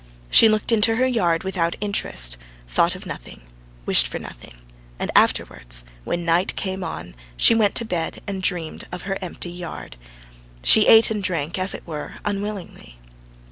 [0.31, 2.35] She looked into her yard without interest,
[2.67, 3.41] thought of nothing,
[3.85, 4.55] wished for nothing,
[4.97, 9.51] and afterwards, when night came on she went to bed and dreamed of her empty
[9.51, 9.97] yard.
[10.63, 12.97] She ate and drank as it were unwillingly.